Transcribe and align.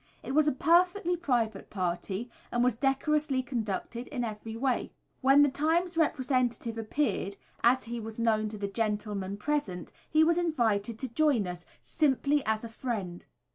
It 0.23 0.31
was 0.31 0.47
a 0.47 0.51
perfectly 0.51 1.15
private 1.15 1.69
party, 1.69 2.31
and 2.51 2.63
was 2.63 2.73
decorously 2.75 3.43
conducted 3.43 4.07
in 4.07 4.23
every 4.23 4.57
way. 4.57 4.93
When 5.21 5.43
the 5.43 5.47
Times 5.51 5.95
representative 5.95 6.75
appeared, 6.79 7.35
as 7.63 7.83
he 7.83 7.99
was 7.99 8.17
known 8.17 8.47
to 8.49 8.57
the 8.57 8.67
gentlemen 8.67 9.37
present, 9.37 9.91
he 10.09 10.23
was 10.23 10.39
invited 10.39 10.97
to 10.97 11.07
join 11.07 11.45
us, 11.45 11.65
simply 11.83 12.43
as 12.47 12.63
a 12.63 12.69
friend. 12.69 13.27